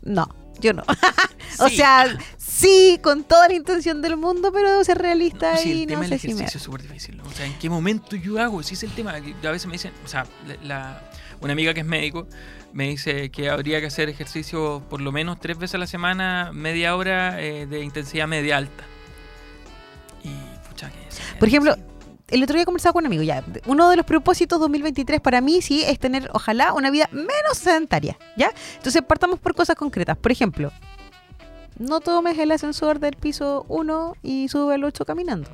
[0.02, 0.28] No,
[0.64, 0.82] yo no.
[1.60, 1.76] o sí.
[1.76, 5.72] sea, sí, con toda la intención del mundo, pero debo ser realista No, sí, y
[5.72, 6.32] el no tema sé del si me...
[6.34, 7.16] ejercicio es súper difícil.
[7.16, 7.24] ¿no?
[7.24, 8.62] O sea, ¿en qué momento yo hago?
[8.62, 9.14] Si es el tema.
[9.20, 12.26] que A veces me dicen, o sea, la, la- una amiga que es médico
[12.72, 16.50] me dice que habría que hacer ejercicio por lo menos tres veces a la semana,
[16.52, 18.84] media hora eh, de intensidad media alta.
[20.24, 20.30] Y,
[20.68, 21.76] pucha, que Por ejemplo.
[22.34, 23.44] El otro día conversaba con un amigo ya.
[23.66, 28.18] Uno de los propósitos 2023 para mí sí es tener, ojalá, una vida menos sedentaria,
[28.36, 28.52] ¿ya?
[28.76, 30.16] Entonces partamos por cosas concretas.
[30.16, 30.72] Por ejemplo,
[31.78, 35.48] no tomes el ascensor del piso 1 y sube al 8 caminando.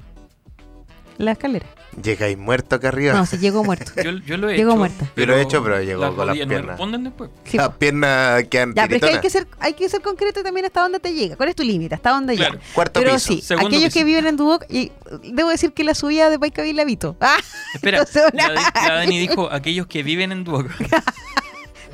[1.21, 1.67] La escalera.
[2.03, 3.13] Llegáis muerto acá arriba.
[3.13, 3.93] No, si llegó muerto.
[4.03, 4.79] Yo, yo lo he Llegó hecho.
[4.79, 5.07] muerto.
[5.17, 6.67] Yo lo he hecho, pero llegó las con las no piernas.
[6.69, 7.31] responden después.
[7.45, 7.75] Sí, Las po.
[7.75, 10.81] piernas quedan ya, pero es que hay que, ser, hay que ser concreto también hasta
[10.81, 11.37] dónde te llega.
[11.37, 11.95] ¿Cuál es tu límite?
[11.95, 12.55] ¿Hasta dónde Claro.
[12.55, 12.65] llega?
[12.73, 13.27] Cuarto Pero piso.
[13.35, 13.99] sí, Segundo aquellos piso.
[13.99, 14.93] que viven en Duoc, y
[15.33, 17.17] debo decir que la subida de Paicabil la evito.
[17.21, 17.37] Ah,
[17.75, 20.71] Espera, la, la Dani dijo aquellos que viven en Duoc.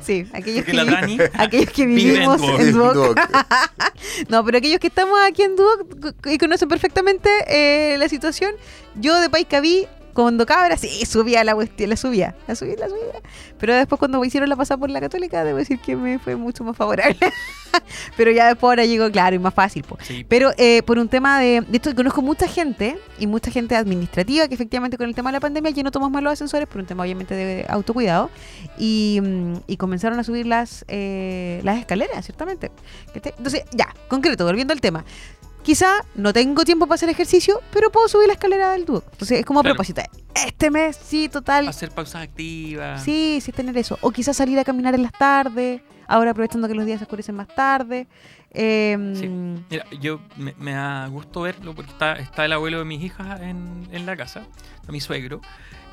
[0.07, 2.59] Sí, aquellos que, la Dani aquellos que vive en vivimos Duoc.
[2.61, 3.19] en Duoc.
[4.29, 8.53] No, pero aquellos que estamos aquí en Duoc y conocen perfectamente eh, la situación,
[8.95, 9.85] yo de país cabí
[10.23, 13.21] cuando cabra, sí, subía la cuestión, la subía, la subía, la subía.
[13.59, 16.35] Pero después cuando me hicieron la pasada por la católica, debo decir que me fue
[16.35, 17.17] mucho más favorable.
[18.17, 19.83] pero ya después ahora llegó claro y más fácil.
[19.83, 19.97] po.
[20.01, 20.25] Sí.
[20.27, 24.47] Pero eh, por un tema de, de esto, conozco mucha gente y mucha gente administrativa
[24.47, 26.81] que efectivamente con el tema de la pandemia ya no tomas más los ascensores por
[26.81, 28.31] un tema obviamente de autocuidado
[28.79, 32.71] y, mm, y comenzaron a subir las, eh, las escaleras, ciertamente.
[33.13, 35.05] Entonces, ya, concreto, volviendo al tema.
[35.67, 39.03] Quizá no tengo tiempo para hacer ejercicio, pero puedo subir la escalera del dúo.
[39.11, 40.01] Entonces es como a propósito.
[40.33, 41.67] Este mes, sí, total.
[41.67, 43.03] Hacer pausas activas.
[43.03, 43.99] Sí, sí, tener eso.
[43.99, 47.35] O quizás salir a caminar en las tardes, ahora aprovechando que los días se oscurecen
[47.35, 48.07] más tarde.
[48.51, 49.27] Em, Sí.
[49.69, 53.41] Mira, yo me, me da gusto verlo porque está, está el abuelo de mis hijas
[53.41, 54.47] en, en la casa,
[54.87, 55.41] mi suegro,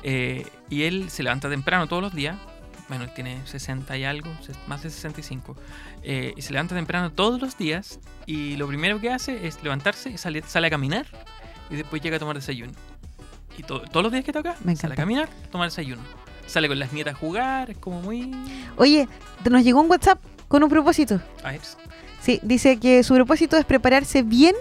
[0.03, 2.37] eh, y él se levanta temprano todos los días.
[2.87, 4.29] Bueno, él tiene 60 y algo,
[4.67, 5.55] más de 65.
[6.03, 10.11] eh, y se levanta temprano todos los días y lo primero que hace es levantarse,
[10.11, 11.07] y sale, sale a caminar
[11.71, 12.73] y después llega a tomar desayuno.
[13.57, 16.01] Y to- todos los días que toca, Me sale a caminar, tomar desayuno.
[16.45, 18.31] Sale con las nietas a jugar, es como muy...
[18.77, 19.07] Oye,
[19.49, 21.19] nos llegó un WhatsApp con un propósito.
[22.21, 24.53] Sí, dice que su propósito es prepararse bien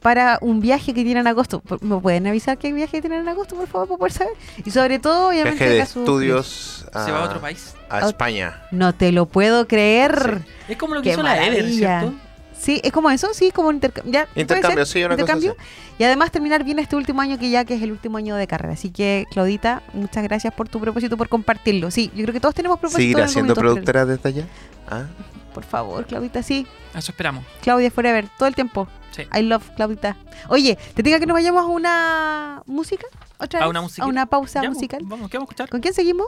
[0.00, 1.62] para un viaje que tiene en agosto.
[1.80, 4.32] ¿Me pueden avisar qué viaje tienen en agosto, por favor, para poder saber?
[4.64, 7.74] Y sobre todo, obviamente, Viaje de estudios a, se va a otro país.
[7.88, 8.62] a España.
[8.70, 10.42] No te lo puedo creer.
[10.68, 12.00] Es como lo que Qué hizo la Eder, maravilla.
[12.00, 12.16] ¿cierto?
[12.60, 14.12] Sí, es como eso, sí, como un intercambio.
[14.12, 15.56] Ya, ¿puede Intercambio, sí, una cosa Intercambio.
[15.56, 15.94] así.
[16.00, 18.48] Y además terminar bien este último año que ya que es el último año de
[18.48, 18.74] carrera.
[18.74, 21.92] Así que, Claudita, muchas gracias por tu propósito, por compartirlo.
[21.92, 23.00] Sí, yo creo que todos tenemos propósitos.
[23.02, 24.44] ¿Seguir en algún siendo productora desde allá?
[24.90, 25.04] ¿Ah?
[25.54, 26.66] Por favor, Claudita, sí.
[26.96, 27.44] Eso esperamos.
[27.62, 28.88] Claudia Forever, todo el tiempo.
[29.10, 29.22] Sí.
[29.36, 30.16] I love Claudita.
[30.48, 33.06] Oye, ¿te diga que nos vayamos a una música?
[33.38, 33.70] ¿Otra ¿A vez?
[33.70, 34.04] una música?
[34.04, 35.00] A una pausa Ya, musical.
[35.04, 35.68] Vamos, ¿qué vamos a escuchar?
[35.68, 36.26] ¿Con quién seguimos?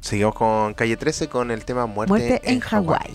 [0.00, 3.14] Seguimos con Calle 13 con el tema Muerte, Muerte en Hawái.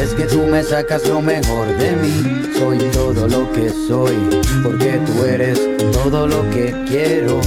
[0.00, 2.42] Es que tú me sacas lo mejor de mí.
[2.58, 4.16] Soy todo lo que soy,
[4.62, 5.58] porque tú eres
[5.92, 7.40] todo lo que quiero